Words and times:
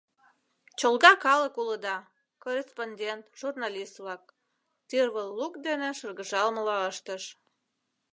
Чолга 0.79 1.13
калык 1.25 1.55
улыда— 1.61 1.97
корреспондент-журналист-влак!— 2.43 4.23
тӱрвӧ 4.89 5.23
лук 5.37 5.53
дене 5.67 5.89
шыргыжалмыла 5.99 6.77
ыштыш. 6.91 7.23